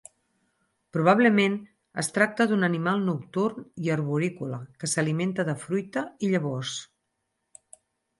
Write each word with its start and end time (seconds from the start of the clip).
Probablement 0.95 1.57
es 2.03 2.07
tracta 2.15 2.47
d'un 2.51 2.67
animal 2.67 3.03
nocturn 3.09 3.67
i 3.87 3.91
arborícola 3.97 4.59
que 4.81 4.89
s'alimenta 4.95 5.45
de 5.51 5.55
fruita 5.65 6.05
i 6.27 6.31
llavors. 6.33 6.73